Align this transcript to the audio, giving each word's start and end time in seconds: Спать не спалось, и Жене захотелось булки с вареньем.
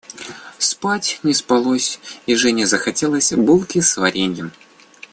Спать 0.57 1.19
не 1.21 1.31
спалось, 1.31 1.99
и 2.25 2.33
Жене 2.33 2.65
захотелось 2.65 3.33
булки 3.33 3.81
с 3.81 3.97
вареньем. 3.97 4.51